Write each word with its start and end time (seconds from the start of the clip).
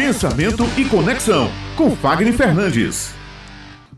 Pensamento 0.00 0.64
e 0.78 0.84
Conexão, 0.86 1.50
com 1.76 1.94
Fagner 1.94 2.32
Fernandes. 2.32 3.14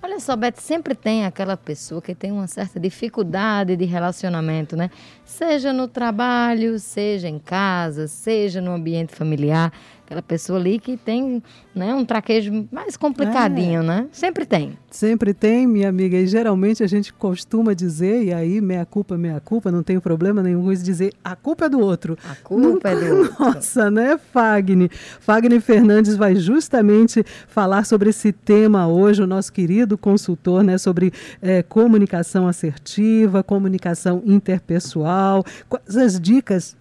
Olha 0.03 0.19
só, 0.19 0.35
Beth, 0.35 0.57
sempre 0.57 0.97
tem 0.97 1.25
aquela 1.25 1.57
pessoa 1.57 2.03
que 2.03 2.13
tem 2.13 2.33
uma 2.33 2.49
certa 2.49 2.81
dificuldade 2.81 3.77
de 3.77 3.85
relacionamento, 3.85 4.77
né? 4.77 4.91
Seja 5.25 5.73
no 5.73 5.87
trabalho, 5.87 6.77
seja 6.81 7.29
em 7.29 7.39
casa, 7.39 8.09
seja 8.09 8.61
no 8.61 8.73
ambiente 8.73 9.15
familiar 9.15 9.73
aquela 10.13 10.23
pessoa 10.23 10.59
ali 10.59 10.79
que 10.79 10.97
tem 10.97 11.43
né, 11.75 11.95
um 11.95 12.05
traquejo 12.05 12.69
mais 12.71 12.97
complicadinho, 12.97 13.81
é. 13.81 13.85
né? 13.85 14.07
Sempre 14.13 14.45
tem. 14.45 14.79
Sempre 14.91 15.33
tem, 15.33 15.67
minha 15.67 15.89
amiga. 15.89 16.17
E 16.19 16.27
geralmente 16.27 16.83
a 16.83 16.87
gente 16.87 17.13
costuma 17.13 17.73
dizer, 17.73 18.25
e 18.25 18.33
aí, 18.33 18.61
meia 18.61 18.85
culpa, 18.85 19.17
meia 19.17 19.41
culpa, 19.41 19.73
não 19.73 19.83
tem 19.83 19.99
problema 19.99 20.43
nenhum 20.43 20.65
com 20.65 20.73
dizer 20.75 21.13
a 21.25 21.35
culpa 21.35 21.65
é 21.65 21.69
do 21.69 21.81
outro. 21.81 22.17
A 22.29 22.35
culpa 22.37 22.69
Nunca, 22.69 22.91
é 22.91 22.97
do 22.97 23.17
outro. 23.17 23.37
Nossa, 23.41 23.91
né, 23.91 24.19
Fagner? 24.19 24.91
Fagner 25.21 25.61
Fernandes 25.61 26.15
vai 26.15 26.37
justamente 26.37 27.25
falar 27.49 27.85
sobre 27.85 28.11
esse 28.11 28.33
tema 28.33 28.87
hoje, 28.87 29.23
o 29.23 29.27
nosso 29.27 29.53
querido 29.53 29.97
consultor, 29.97 30.63
né, 30.63 30.77
sobre 30.77 31.13
é, 31.41 31.63
comunicação 31.63 32.47
assertiva, 32.47 33.43
comunicação 33.43 34.23
interpessoal, 34.27 35.45
quais 35.69 35.97
as 35.97 36.21
dicas 36.21 36.77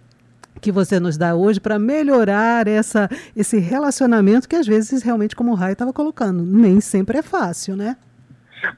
que 0.62 0.70
você 0.70 1.00
nos 1.00 1.18
dá 1.18 1.34
hoje 1.34 1.60
para 1.60 1.76
melhorar 1.76 2.68
essa, 2.68 3.08
esse 3.36 3.58
relacionamento 3.58 4.48
que 4.48 4.54
às 4.54 4.66
vezes 4.66 5.02
realmente, 5.02 5.34
como 5.34 5.50
o 5.50 5.54
Raio 5.54 5.72
estava 5.72 5.92
colocando, 5.92 6.44
nem 6.44 6.80
sempre 6.80 7.18
é 7.18 7.22
fácil, 7.22 7.76
né? 7.76 7.96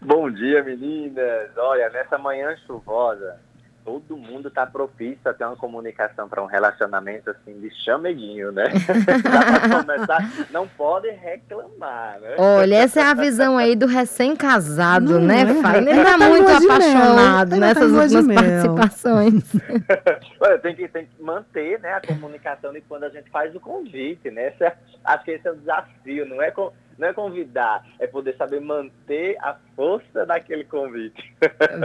Bom 0.01 0.31
dia, 0.31 0.65
meninas. 0.65 1.51
Olha, 1.59 1.91
nessa 1.91 2.17
manhã 2.17 2.57
chuvosa, 2.67 3.37
todo 3.85 4.17
mundo 4.17 4.49
está 4.49 4.67
propício 4.67 5.31
a 5.31 5.35
ter 5.35 5.45
uma 5.45 5.57
comunicação 5.57 6.29
para 6.29 6.43
um 6.43 6.47
relacionamento 6.47 7.31
assim 7.31 7.61
de 7.61 7.71
chameguinho, 7.85 8.51
né? 8.51 8.65
Começar, 9.85 10.49
não 10.51 10.67
pode 10.67 11.11
reclamar, 11.11 12.19
né? 12.21 12.37
Olha, 12.39 12.77
essa 12.77 13.01
é 13.01 13.03
a 13.03 13.15
visão 13.15 13.59
aí 13.59 13.77
do 13.77 13.87
recém-casado, 13.87 15.21
né, 15.21 15.43
é? 15.43 15.55
Fai? 15.63 15.79
Ele 15.79 15.91
está 15.91 16.19
tá 16.19 16.29
muito 16.29 16.49
apaixonado 16.49 17.51
tá 17.51 17.57
nessas 17.57 17.93
tá 17.93 17.99
últimas 17.99 18.35
participações. 18.35 19.53
Olha, 20.41 20.59
tem 20.59 20.75
que, 20.75 20.89
tem 20.89 21.07
que 21.07 21.23
manter 21.23 21.79
né, 21.81 21.93
a 21.93 22.01
comunicação 22.01 22.73
de 22.73 22.81
quando 22.81 23.05
a 23.05 23.11
gente 23.11 23.29
faz 23.31 23.55
o 23.55 23.61
convite, 23.61 24.31
né? 24.31 24.49
Esse 24.49 24.65
é, 24.65 24.77
acho 25.05 25.25
que 25.25 25.33
esse 25.33 25.47
é 25.47 25.51
o 25.51 25.57
desafio, 25.57 26.27
não 26.27 26.41
é 26.41 26.51
com 26.51 26.73
não 26.99 27.09
é 27.09 27.13
convidar, 27.13 27.85
é 27.99 28.07
poder 28.07 28.37
saber 28.37 28.61
manter 28.61 29.37
a 29.41 29.57
força 29.75 30.25
daquele 30.27 30.65
convite. 30.65 31.35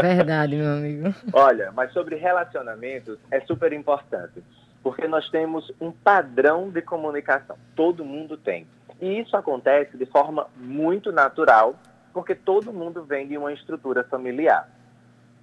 Verdade, 0.02 0.55
meu 0.55 0.71
amigo. 0.71 1.13
Olha, 1.33 1.71
mas 1.71 1.91
sobre 1.93 2.15
relacionamentos 2.15 3.17
é 3.31 3.39
super 3.41 3.73
importante, 3.73 4.43
porque 4.83 5.07
nós 5.07 5.30
temos 5.30 5.71
um 5.80 5.91
padrão 5.91 6.69
de 6.69 6.81
comunicação. 6.81 7.57
Todo 7.75 8.05
mundo 8.05 8.37
tem. 8.37 8.67
E 9.02 9.19
isso 9.19 9.35
acontece 9.35 9.97
de 9.97 10.05
forma 10.05 10.47
muito 10.55 11.11
natural, 11.11 11.75
porque 12.13 12.35
todo 12.35 12.73
mundo 12.73 13.03
vem 13.03 13.27
de 13.27 13.37
uma 13.37 13.53
estrutura 13.53 14.03
familiar. 14.03 14.69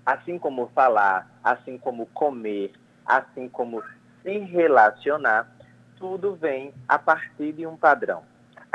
Assim 0.05 0.39
como 0.39 0.71
falar, 0.75 1.29
assim 1.43 1.79
como 1.79 2.07
comer, 2.07 2.73
assim 3.05 3.49
como 3.49 3.83
se 4.23 4.39
relacionar, 4.39 5.51
tudo 5.99 6.35
vem 6.35 6.73
a 6.87 6.99
partir 6.99 7.53
de 7.53 7.67
um 7.67 7.77
padrão 7.77 8.23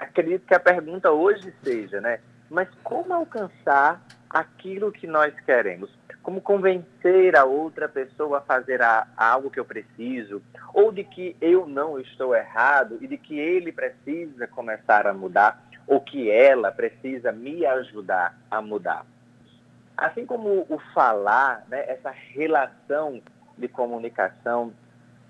acredito 0.02 0.46
que 0.46 0.54
a 0.56 0.60
pergunta 0.60 1.12
hoje 1.12 1.54
seja, 1.64 2.02
né? 2.02 2.20
Mas 2.50 2.68
como 2.84 3.14
alcançar 3.14 4.02
aquilo 4.30 4.92
que 4.92 5.08
nós 5.08 5.34
queremos? 5.42 5.90
Como 6.24 6.42
convencer 6.42 7.36
a 7.36 7.46
outra 7.46 7.88
pessoa 7.88 8.40
a 8.40 8.42
fazer 8.42 8.82
a, 8.82 9.08
a 9.16 9.30
algo 9.30 9.50
que 9.50 9.60
eu 9.60 9.66
preciso? 9.66 10.42
Ou 10.74 10.92
de 10.92 11.04
que 11.04 11.36
eu 11.40 11.66
não 11.66 12.00
estou 12.00 12.36
errado 12.36 12.98
e 13.00 13.08
de 13.08 13.18
que 13.18 13.40
ele 13.40 13.72
precisa 13.72 14.48
começar 14.48 15.08
a 15.08 15.14
mudar? 15.14 15.64
Ou 15.88 16.02
que 16.02 16.30
ela 16.30 16.72
precisa 16.72 17.32
me 17.32 17.66
ajudar 17.66 18.38
a 18.50 18.62
mudar? 18.62 19.06
Assim 19.98 20.26
como 20.26 20.66
o 20.68 20.80
falar, 20.94 21.64
né, 21.70 21.86
essa 21.88 22.10
relação 22.10 23.22
de 23.58 23.68
comunicação, 23.68 24.74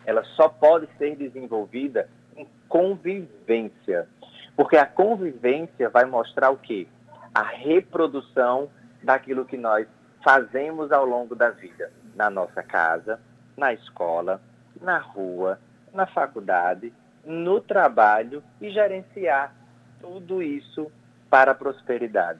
ela 0.06 0.24
só 0.24 0.47
pode 0.47 0.88
ser 0.97 1.16
desenvolvida 1.16 2.09
em 2.35 2.47
convivência. 2.68 4.07
Porque 4.56 4.78
a 4.78 4.85
convivência 4.85 5.89
vai 5.89 6.06
mostrar 6.06 6.51
o 6.51 6.57
quê? 6.57 6.88
A 7.34 7.44
reprodução 7.44 8.69
daquilo 9.01 9.45
que 9.45 9.57
nós 9.57 9.88
fazemos 10.23 10.91
ao 10.91 11.06
longo 11.06 11.35
da 11.35 11.50
vida, 11.50 11.91
na 12.16 12.29
nossa 12.29 12.62
casa, 12.62 13.19
na 13.57 13.73
escola, 13.73 14.41
na 14.79 14.97
rua, 14.97 15.59
na 15.94 16.06
faculdade, 16.06 16.94
no 17.25 17.59
trabalho 17.59 18.44
e 18.59 18.69
gerenciar 18.69 19.53
tudo 20.00 20.41
isso 20.41 20.91
para 21.29 21.51
a 21.51 21.56
prosperidade. 21.56 22.39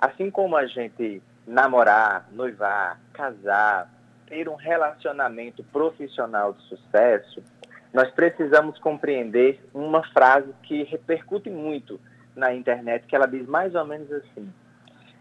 Assim 0.00 0.30
como 0.30 0.56
a 0.56 0.66
gente 0.66 1.22
namorar, 1.46 2.26
noivar, 2.32 2.98
casar, 3.12 3.90
ter 4.26 4.48
um 4.48 4.54
relacionamento 4.54 5.62
profissional 5.64 6.52
de 6.52 6.62
sucesso, 6.62 7.42
nós 7.94 8.10
precisamos 8.10 8.76
compreender 8.80 9.60
uma 9.72 10.02
frase 10.08 10.52
que 10.64 10.82
repercute 10.82 11.48
muito 11.48 12.00
na 12.34 12.52
internet, 12.52 13.06
que 13.06 13.14
ela 13.14 13.26
diz 13.26 13.46
mais 13.46 13.72
ou 13.76 13.84
menos 13.86 14.10
assim: 14.10 14.52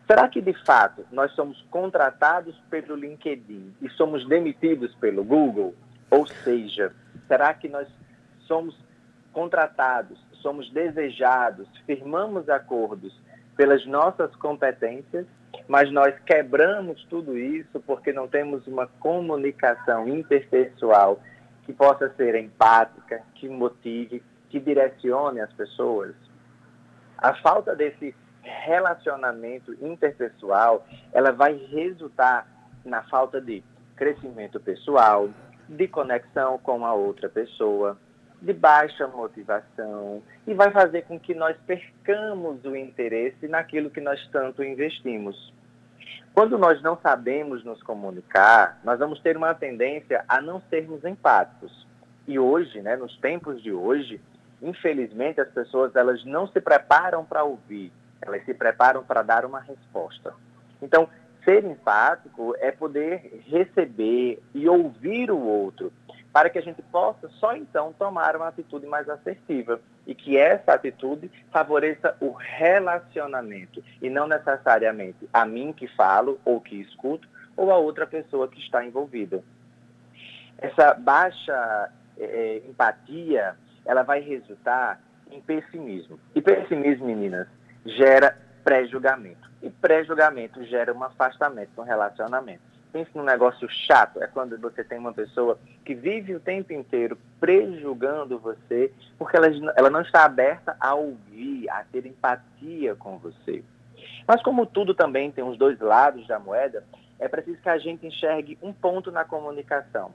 Será 0.07 0.27
que 0.27 0.41
de 0.41 0.53
fato 0.65 1.05
nós 1.11 1.31
somos 1.33 1.61
contratados 1.69 2.59
pelo 2.71 2.95
LinkedIn 2.95 3.75
e 3.79 3.89
somos 3.89 4.27
demitidos 4.27 4.93
pelo 4.95 5.23
Google? 5.23 5.75
Ou 6.09 6.25
seja, 6.25 6.91
será 7.27 7.53
que 7.53 7.69
nós 7.69 7.87
somos 8.47 8.75
contratados, 9.31 10.19
somos 10.41 10.69
desejados, 10.71 11.67
firmamos 11.85 12.49
acordos 12.49 13.15
pelas 13.55 13.85
nossas 13.85 14.35
competências, 14.35 15.27
mas 15.67 15.91
nós 15.91 16.13
quebramos 16.25 17.03
tudo 17.05 17.37
isso 17.37 17.79
porque 17.81 18.11
não 18.11 18.27
temos 18.27 18.65
uma 18.65 18.87
comunicação 18.87 20.07
interpessoal 20.07 21.21
que 21.65 21.73
possa 21.73 22.09
ser 22.15 22.35
empática, 22.35 23.21
que 23.35 23.47
motive, 23.47 24.23
que 24.49 24.59
direcione 24.59 25.39
as 25.39 25.51
pessoas. 25.53 26.13
A 27.17 27.33
falta 27.35 27.75
desse 27.75 28.15
relacionamento 28.41 29.73
interpessoal, 29.83 30.85
ela 31.11 31.31
vai 31.31 31.55
resultar 31.55 32.47
na 32.83 33.01
falta 33.03 33.39
de 33.39 33.63
crescimento 33.95 34.59
pessoal, 34.59 35.29
de 35.69 35.87
conexão 35.87 36.57
com 36.57 36.85
a 36.85 36.93
outra 36.93 37.29
pessoa, 37.29 37.97
de 38.41 38.51
baixa 38.51 39.07
motivação 39.07 40.21
e 40.45 40.53
vai 40.53 40.69
fazer 40.71 41.03
com 41.03 41.17
que 41.17 41.33
nós 41.33 41.55
percamos 41.65 42.63
o 42.65 42.75
interesse 42.75 43.47
naquilo 43.47 43.89
que 43.89 44.01
nós 44.01 44.19
tanto 44.27 44.61
investimos. 44.61 45.53
Quando 46.33 46.57
nós 46.57 46.81
não 46.81 46.97
sabemos 46.97 47.63
nos 47.63 47.83
comunicar, 47.83 48.79
nós 48.83 48.97
vamos 48.97 49.19
ter 49.19 49.37
uma 49.37 49.53
tendência 49.53 50.25
a 50.27 50.41
não 50.41 50.59
sermos 50.61 51.05
empáticos. 51.05 51.85
E 52.27 52.39
hoje, 52.39 52.81
né, 52.81 52.95
nos 52.95 53.15
tempos 53.17 53.61
de 53.61 53.71
hoje, 53.71 54.19
infelizmente 54.59 55.39
as 55.39 55.49
pessoas 55.49 55.95
elas 55.95 56.25
não 56.25 56.47
se 56.47 56.59
preparam 56.59 57.23
para 57.23 57.43
ouvir, 57.43 57.91
elas 58.19 58.43
se 58.45 58.53
preparam 58.53 59.03
para 59.03 59.21
dar 59.21 59.45
uma 59.45 59.59
resposta. 59.59 60.33
Então, 60.81 61.07
ser 61.45 61.63
empático 61.65 62.55
é 62.57 62.71
poder 62.71 63.43
receber 63.45 64.41
e 64.55 64.67
ouvir 64.67 65.29
o 65.29 65.39
outro, 65.39 65.93
para 66.31 66.49
que 66.49 66.57
a 66.57 66.63
gente 66.63 66.81
possa 66.81 67.29
só 67.39 67.55
então 67.55 67.93
tomar 67.93 68.35
uma 68.35 68.47
atitude 68.47 68.87
mais 68.87 69.07
assertiva 69.07 69.79
e 70.05 70.13
que 70.13 70.37
essa 70.37 70.73
atitude 70.73 71.31
favoreça 71.51 72.15
o 72.19 72.31
relacionamento 72.31 73.83
e 74.01 74.09
não 74.09 74.27
necessariamente 74.27 75.29
a 75.33 75.45
mim 75.45 75.71
que 75.71 75.87
falo 75.87 76.39
ou 76.43 76.59
que 76.59 76.75
escuto 76.81 77.27
ou 77.55 77.71
a 77.71 77.77
outra 77.77 78.05
pessoa 78.05 78.47
que 78.47 78.59
está 78.59 78.85
envolvida. 78.85 79.43
Essa 80.57 80.93
baixa 80.93 81.89
é, 82.17 82.61
empatia, 82.67 83.55
ela 83.85 84.03
vai 84.03 84.19
resultar 84.19 84.99
em 85.31 85.41
pessimismo. 85.41 86.19
E 86.35 86.41
pessimismo, 86.41 87.05
meninas, 87.05 87.47
gera 87.85 88.37
pré-julgamento. 88.63 89.51
E 89.61 89.69
pré-julgamento 89.69 90.63
gera 90.65 90.93
um 90.93 91.03
afastamento 91.03 91.71
no 91.77 91.83
relacionamento 91.83 92.72
pense 92.93 93.09
num 93.15 93.23
negócio 93.23 93.67
chato, 93.67 94.21
é 94.21 94.27
quando 94.27 94.55
você 94.59 94.83
tem 94.83 94.99
uma 94.99 95.11
pessoa 95.11 95.57
que 95.83 95.95
vive 95.95 96.35
o 96.35 96.39
tempo 96.39 96.71
inteiro 96.71 97.17
prejulgando 97.39 98.37
você, 98.37 98.93
porque 99.17 99.35
ela, 99.35 99.47
ela 99.75 99.89
não 99.89 100.01
está 100.01 100.23
aberta 100.23 100.77
a 100.79 100.93
ouvir, 100.93 101.67
a 101.69 101.83
ter 101.91 102.05
empatia 102.05 102.95
com 102.95 103.17
você. 103.17 103.63
Mas 104.27 104.43
como 104.43 104.67
tudo 104.67 104.93
também 104.93 105.31
tem 105.31 105.43
os 105.43 105.57
dois 105.57 105.79
lados 105.79 106.27
da 106.27 106.37
moeda, 106.37 106.85
é 107.19 107.27
preciso 107.27 107.61
que 107.61 107.69
a 107.69 107.79
gente 107.79 108.05
enxergue 108.05 108.57
um 108.61 108.71
ponto 108.71 109.11
na 109.11 109.25
comunicação. 109.25 110.11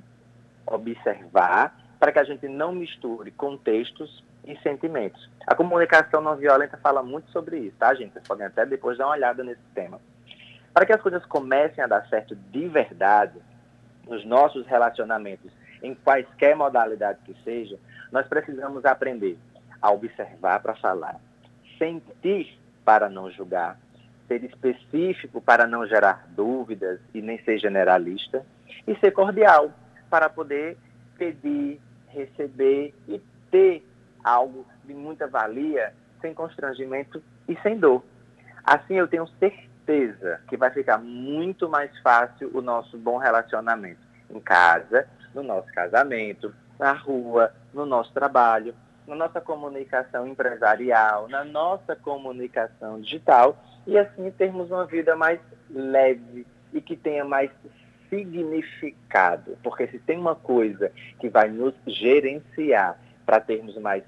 Observar 0.65 1.77
para 1.99 2.13
que 2.13 2.19
a 2.21 2.25
gente 2.25 2.47
não 2.47 2.73
misture 2.73 3.33
contextos 3.33 4.23
e 4.47 4.57
sentimentos. 4.61 5.29
A 5.47 5.55
comunicação 5.55 6.21
não 6.21 6.37
violenta 6.37 6.77
fala 6.77 7.03
muito 7.03 7.31
sobre 7.33 7.59
isso, 7.59 7.77
tá, 7.77 7.93
gente? 7.95 8.13
Vocês 8.13 8.27
podem 8.27 8.47
até 8.47 8.65
depois 8.65 8.97
dar 8.97 9.07
uma 9.07 9.15
olhada 9.15 9.43
nesse 9.43 9.63
tema. 9.75 10.01
Para 10.79 10.87
que 10.87 10.93
as 10.93 11.03
coisas 11.03 11.27
comecem 11.27 11.83
a 11.83 11.89
dar 11.89 12.07
certo 12.09 12.37
de 12.37 12.69
verdade 12.69 13.37
nos 14.07 14.25
nossos 14.25 14.65
relacionamentos, 14.65 15.51
em 15.83 15.93
quaisquer 15.93 16.55
modalidade 16.55 17.19
que 17.25 17.35
seja, 17.43 17.77
nós 18.13 18.29
precisamos 18.29 18.85
aprender 18.85 19.37
a 19.83 19.91
observar 19.91 20.63
para 20.63 20.77
falar, 20.77 21.17
sentir 21.77 22.57
para 22.85 23.09
não 23.09 23.29
julgar, 23.29 23.77
ser 24.29 24.45
específico 24.45 25.41
para 25.41 25.67
não 25.67 25.85
gerar 25.85 26.29
dúvidas 26.29 27.01
e 27.13 27.21
nem 27.21 27.43
ser 27.43 27.59
generalista, 27.59 28.47
e 28.87 28.95
ser 29.01 29.11
cordial 29.11 29.73
para 30.09 30.31
poder 30.31 30.79
pedir, 31.17 31.81
receber 32.07 32.95
e 33.09 33.21
ter 33.51 33.85
algo 34.23 34.65
de 34.85 34.95
muita 34.95 35.27
valia 35.27 35.93
sem 36.21 36.33
constrangimento 36.33 37.21
e 37.49 37.57
sem 37.65 37.77
dor. 37.77 38.05
Assim 38.63 38.95
eu 38.95 39.09
tenho 39.09 39.27
certeza 39.41 39.78
que 40.49 40.57
vai 40.57 40.71
ficar 40.71 40.99
muito 40.99 41.69
mais 41.69 41.97
fácil 42.01 42.51
o 42.53 42.61
nosso 42.61 42.99
bom 42.99 43.17
relacionamento 43.17 44.01
em 44.31 44.39
casa, 44.39 45.09
no 45.35 45.43
nosso 45.43 45.67
casamento, 45.73 46.55
na 46.79 46.93
rua, 46.93 47.53
no 47.73 47.87
nosso 47.87 48.13
trabalho, 48.13 48.75
na 49.07 49.17
nossa 49.17 49.41
comunicação 49.41 50.27
empresarial, 50.27 51.29
na 51.29 51.43
nossa 51.43 51.97
comunicação 51.97 53.01
digital 53.01 53.57
e 53.87 53.97
assim 53.97 54.31
termos 54.31 54.71
uma 54.71 54.85
vida 54.85 55.17
mais 55.17 55.41
leve 55.71 56.47
e 56.73 56.81
que 56.81 56.95
tenha 56.95 57.25
mais 57.25 57.51
significado. 58.11 59.57
Porque 59.63 59.87
se 59.89 59.99
tem 59.99 60.19
uma 60.19 60.35
coisa 60.35 60.93
que 61.19 61.31
vai 61.31 61.49
nos 61.49 61.75
gerenciar 61.87 62.99
para 63.25 63.41
termos 63.41 63.77
mais 63.79 64.05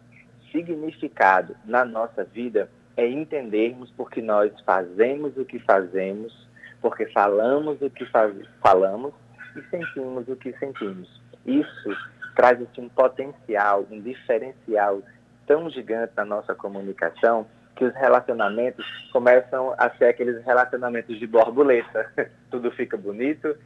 significado 0.53 1.57
na 1.65 1.85
nossa 1.85 2.25
vida, 2.25 2.69
é 3.01 3.09
entendermos 3.09 3.91
porque 3.97 4.21
nós 4.21 4.53
fazemos 4.61 5.35
o 5.39 5.45
que 5.47 5.59
fazemos, 5.61 6.47
porque 6.83 7.07
falamos 7.07 7.81
o 7.81 7.89
que 7.89 8.05
faz, 8.05 8.35
falamos 8.63 9.15
e 9.57 9.63
sentimos 9.71 10.29
o 10.29 10.37
que 10.37 10.53
sentimos. 10.59 11.09
Isso 11.47 11.97
traz 12.37 12.61
assim, 12.61 12.83
um 12.83 12.89
potencial, 12.91 13.87
um 13.91 14.03
diferencial 14.03 15.03
tão 15.47 15.71
gigante 15.71 16.13
na 16.15 16.27
nossa 16.27 16.55
comunicação 16.55 17.47
que 17.75 17.87
os 17.87 17.95
relacionamentos 17.95 18.85
começam 19.11 19.75
a 19.79 19.89
ser 19.97 20.05
aqueles 20.05 20.45
relacionamentos 20.45 21.19
de 21.19 21.27
borboleta. 21.27 22.13
Tudo 22.51 22.71
fica 22.71 22.99
bonito, 22.99 23.57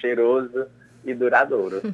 cheiroso 0.00 0.68
e 1.04 1.12
duradouro. 1.12 1.82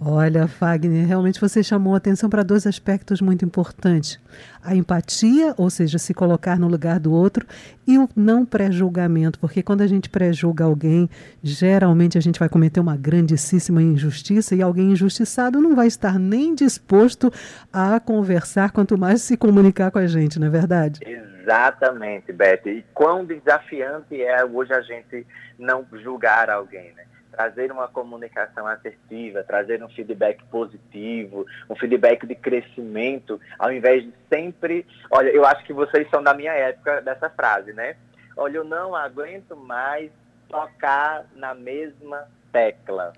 Olha, 0.00 0.46
Fagner, 0.46 1.04
realmente 1.04 1.40
você 1.40 1.60
chamou 1.60 1.92
atenção 1.92 2.30
para 2.30 2.44
dois 2.44 2.68
aspectos 2.68 3.20
muito 3.20 3.44
importantes: 3.44 4.20
a 4.62 4.72
empatia, 4.72 5.54
ou 5.56 5.68
seja, 5.68 5.98
se 5.98 6.14
colocar 6.14 6.56
no 6.56 6.68
lugar 6.68 7.00
do 7.00 7.12
outro, 7.12 7.44
e 7.84 7.98
o 7.98 8.08
não 8.14 8.46
pré-julgamento, 8.46 9.40
porque 9.40 9.60
quando 9.60 9.80
a 9.80 9.88
gente 9.88 10.08
pré-julga 10.08 10.64
alguém, 10.64 11.10
geralmente 11.42 12.16
a 12.16 12.20
gente 12.20 12.38
vai 12.38 12.48
cometer 12.48 12.78
uma 12.78 12.96
grandíssima 12.96 13.82
injustiça 13.82 14.54
e 14.54 14.62
alguém 14.62 14.92
injustiçado 14.92 15.60
não 15.60 15.74
vai 15.74 15.88
estar 15.88 16.16
nem 16.16 16.54
disposto 16.54 17.32
a 17.72 17.98
conversar, 17.98 18.70
quanto 18.70 18.96
mais 18.96 19.22
se 19.22 19.36
comunicar 19.36 19.90
com 19.90 19.98
a 19.98 20.06
gente, 20.06 20.38
não 20.38 20.46
é 20.46 20.50
verdade? 20.50 21.00
Exatamente, 21.04 22.32
Beth. 22.32 22.66
E 22.66 22.84
quão 22.94 23.24
desafiante 23.24 24.22
é 24.22 24.44
hoje 24.44 24.72
a 24.72 24.80
gente 24.80 25.26
não 25.58 25.84
julgar 25.92 26.50
alguém, 26.50 26.92
né? 26.94 27.02
Trazer 27.38 27.70
uma 27.70 27.86
comunicação 27.86 28.66
assertiva, 28.66 29.44
trazer 29.44 29.80
um 29.80 29.88
feedback 29.88 30.42
positivo, 30.50 31.46
um 31.70 31.76
feedback 31.76 32.26
de 32.26 32.34
crescimento, 32.34 33.40
ao 33.56 33.72
invés 33.72 34.02
de 34.02 34.12
sempre. 34.28 34.84
Olha, 35.08 35.28
eu 35.28 35.46
acho 35.46 35.64
que 35.64 35.72
vocês 35.72 36.10
são 36.10 36.20
da 36.20 36.34
minha 36.34 36.52
época 36.52 37.00
dessa 37.00 37.30
frase, 37.30 37.72
né? 37.72 37.94
Olha, 38.36 38.56
eu 38.56 38.64
não 38.64 38.92
aguento 38.92 39.56
mais 39.56 40.10
tocar 40.48 41.26
na 41.36 41.54
mesma 41.54 42.26
tecla. 42.50 43.12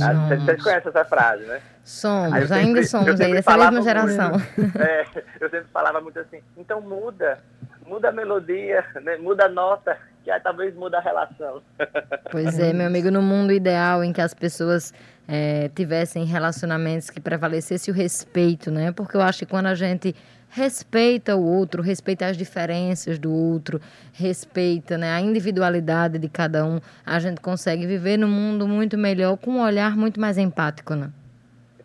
Ah, 0.00 0.12
vocês, 0.28 0.44
vocês 0.44 0.62
conhecem 0.62 0.88
essa 0.90 1.04
frase, 1.04 1.44
né? 1.44 1.60
Somos, 1.82 2.30
sempre, 2.30 2.54
ainda 2.54 2.82
somos 2.84 3.20
aí, 3.20 3.32
dessa 3.32 3.56
mesma 3.56 3.82
geração. 3.82 4.30
Muito, 4.56 4.78
é, 4.80 5.04
eu 5.40 5.50
sempre 5.50 5.66
falava 5.72 6.00
muito 6.00 6.20
assim, 6.20 6.40
então 6.56 6.80
muda, 6.80 7.40
muda 7.84 8.10
a 8.10 8.12
melodia, 8.12 8.84
né? 9.02 9.16
muda 9.16 9.46
a 9.46 9.48
nota, 9.48 9.98
que 10.24 10.30
aí 10.30 10.40
talvez 10.40 10.74
muda 10.74 10.98
a 10.98 11.00
relação. 11.00 11.62
Pois 12.30 12.58
é, 12.58 12.72
meu 12.72 12.86
amigo, 12.86 13.12
no 13.12 13.22
mundo 13.22 13.52
ideal 13.52 14.02
em 14.02 14.12
que 14.12 14.20
as 14.20 14.34
pessoas 14.34 14.92
é, 15.28 15.68
tivessem 15.68 16.24
relacionamentos 16.24 17.08
que 17.08 17.20
prevalecesse 17.20 17.90
o 17.92 17.94
respeito, 17.94 18.72
né? 18.72 18.90
Porque 18.90 19.16
eu 19.16 19.20
acho 19.20 19.40
que 19.40 19.46
quando 19.46 19.66
a 19.66 19.74
gente 19.74 20.16
respeita 20.48 21.36
o 21.36 21.44
outro, 21.44 21.82
respeita 21.82 22.26
as 22.26 22.36
diferenças 22.36 23.18
do 23.18 23.32
outro, 23.32 23.80
respeita 24.12 24.96
né, 24.96 25.12
a 25.12 25.20
individualidade 25.20 26.18
de 26.18 26.28
cada 26.28 26.64
um, 26.64 26.80
a 27.04 27.18
gente 27.18 27.40
consegue 27.40 27.86
viver 27.86 28.16
num 28.16 28.28
mundo 28.28 28.66
muito 28.66 28.96
melhor, 28.96 29.36
com 29.36 29.52
um 29.52 29.60
olhar 29.60 29.96
muito 29.96 30.18
mais 30.18 30.38
empático, 30.38 30.94
né? 30.94 31.10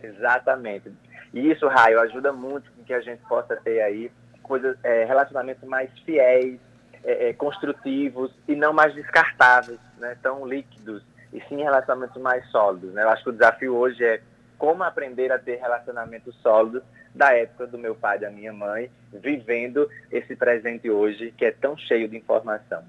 Exatamente. 0.01 0.91
E 1.33 1.51
isso, 1.51 1.68
Raio, 1.68 2.00
ajuda 2.00 2.31
muito 2.31 2.71
com 2.71 2.83
que 2.83 2.94
a 2.94 3.01
gente 3.01 3.21
possa 3.27 3.56
ter 3.57 3.81
aí 3.81 4.12
coisas, 4.41 4.77
é, 4.83 5.03
relacionamentos 5.06 5.68
mais 5.68 5.89
fiéis, 6.06 6.59
é, 7.04 7.34
construtivos 7.34 8.31
e 8.48 8.56
não 8.56 8.74
mais 8.74 8.94
descartáveis, 8.94 9.80
né, 9.98 10.18
tão 10.22 10.48
líquidos, 10.48 11.04
e 11.31 11.42
sim 11.48 11.57
relacionamentos 11.57 12.22
mais 12.22 12.46
sólidos. 12.50 12.94
Né? 12.94 13.04
Eu 13.04 13.10
acho 13.10 13.24
que 13.24 13.30
o 13.30 13.34
desafio 13.34 13.75
hoje 13.75 14.04
é 14.04 14.22
como 14.57 14.84
aprender 14.84 15.31
a 15.31 15.40
ter 15.40 15.56
relacionamentos 15.56 16.36
sólidos 16.42 16.84
da 17.16 17.34
época 17.34 17.68
do 17.68 17.78
meu 17.78 17.96
pai 17.96 18.18
e 18.18 18.22
da 18.22 18.30
minha 18.30 18.54
mãe, 18.54 18.92
vivendo 19.13 19.90
esse 20.12 20.36
presente 20.36 20.90
hoje 20.90 21.34
que 21.38 21.46
é 21.46 21.51
tão 21.51 21.78
cheio 21.78 22.07
de 22.07 22.18
informação. 22.18 22.84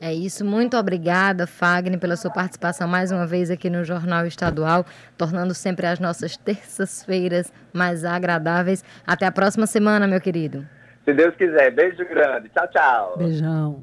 É 0.00 0.14
isso, 0.14 0.44
muito 0.44 0.76
obrigada, 0.76 1.44
Fagner, 1.44 1.98
pela 1.98 2.16
sua 2.16 2.30
participação 2.30 2.86
mais 2.86 3.10
uma 3.10 3.26
vez 3.26 3.50
aqui 3.50 3.68
no 3.68 3.82
Jornal 3.82 4.24
Estadual, 4.26 4.86
tornando 5.16 5.52
sempre 5.54 5.86
as 5.86 5.98
nossas 5.98 6.36
terças-feiras 6.36 7.52
mais 7.72 8.04
agradáveis. 8.04 8.84
Até 9.04 9.26
a 9.26 9.32
próxima 9.32 9.66
semana, 9.66 10.06
meu 10.06 10.20
querido. 10.20 10.64
Se 11.08 11.14
Deus 11.14 11.34
quiser. 11.36 11.70
Beijo 11.70 12.04
grande. 12.04 12.50
Tchau, 12.50 12.68
tchau. 12.68 13.14
Beijão. 13.16 13.82